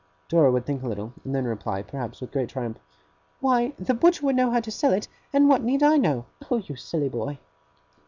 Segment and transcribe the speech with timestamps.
[0.29, 2.79] Dora would think a little, and then reply, perhaps, with great triumph:
[3.39, 6.25] 'Why, the butcher would know how to sell it, and what need I know?
[6.49, 7.37] Oh, you silly boy!